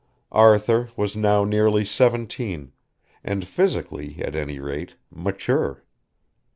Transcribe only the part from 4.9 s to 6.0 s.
mature.